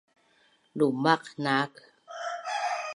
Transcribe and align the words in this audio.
Lumaq 0.77 1.23
naak 1.43 1.73